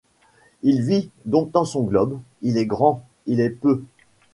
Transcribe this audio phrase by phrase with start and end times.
[0.63, 3.83] Il vit, domptant son globe; il est grand, il est peu;